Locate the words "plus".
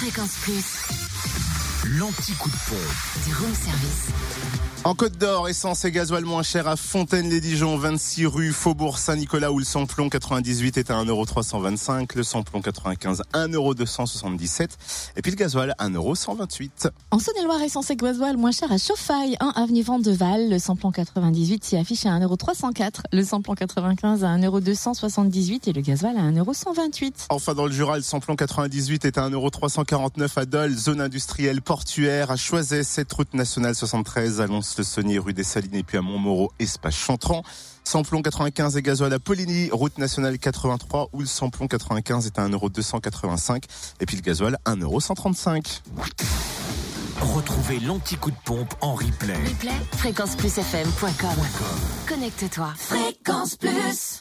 0.42-0.64, 53.56-54.16